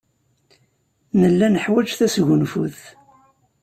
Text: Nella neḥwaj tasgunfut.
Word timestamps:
Nella 1.19 1.47
neḥwaj 1.49 1.87
tasgunfut. 1.99 2.79